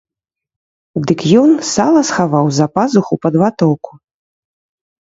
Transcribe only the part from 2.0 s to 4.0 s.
схаваў за пазуху пад ватоўку.